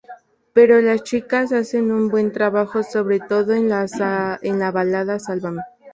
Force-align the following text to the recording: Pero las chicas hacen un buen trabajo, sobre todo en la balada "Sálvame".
Pero 0.53 0.81
las 0.81 1.03
chicas 1.03 1.51
hacen 1.51 1.91
un 1.91 2.09
buen 2.09 2.31
trabajo, 2.31 2.81
sobre 2.81 3.19
todo 3.19 3.53
en 3.53 3.69
la 3.69 3.85
balada 4.71 5.19
"Sálvame". 5.19 5.61